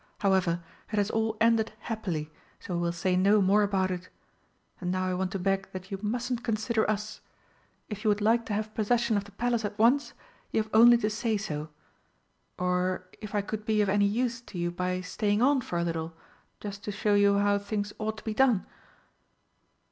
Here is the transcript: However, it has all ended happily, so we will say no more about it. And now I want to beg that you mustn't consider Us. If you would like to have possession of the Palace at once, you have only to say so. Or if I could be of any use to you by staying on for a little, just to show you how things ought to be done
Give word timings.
However, 0.21 0.63
it 0.91 0.95
has 0.95 1.11
all 1.11 1.37
ended 1.39 1.73
happily, 1.81 2.31
so 2.59 2.73
we 2.73 2.81
will 2.81 2.91
say 2.91 3.15
no 3.15 3.39
more 3.39 3.61
about 3.61 3.91
it. 3.91 4.09
And 4.79 4.89
now 4.91 5.05
I 5.05 5.13
want 5.13 5.29
to 5.33 5.37
beg 5.37 5.69
that 5.73 5.91
you 5.91 5.99
mustn't 6.01 6.43
consider 6.43 6.89
Us. 6.89 7.21
If 7.87 8.03
you 8.03 8.09
would 8.09 8.19
like 8.19 8.43
to 8.47 8.53
have 8.55 8.73
possession 8.73 9.15
of 9.15 9.25
the 9.25 9.31
Palace 9.31 9.63
at 9.63 9.77
once, 9.77 10.13
you 10.51 10.59
have 10.59 10.71
only 10.73 10.97
to 10.97 11.09
say 11.11 11.37
so. 11.37 11.69
Or 12.57 13.09
if 13.21 13.35
I 13.35 13.41
could 13.41 13.63
be 13.63 13.79
of 13.83 13.89
any 13.89 14.07
use 14.07 14.41
to 14.41 14.57
you 14.57 14.71
by 14.71 15.01
staying 15.01 15.43
on 15.43 15.61
for 15.61 15.77
a 15.77 15.83
little, 15.83 16.13
just 16.59 16.83
to 16.85 16.91
show 16.91 17.13
you 17.13 17.37
how 17.37 17.59
things 17.59 17.93
ought 17.99 18.17
to 18.17 18.23
be 18.23 18.33
done 18.33 18.65